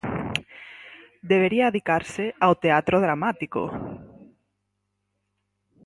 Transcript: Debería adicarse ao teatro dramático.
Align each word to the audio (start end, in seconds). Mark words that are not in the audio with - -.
Debería 1.31 1.65
adicarse 1.67 2.25
ao 2.43 2.53
teatro 2.63 2.97
dramático. 3.05 3.61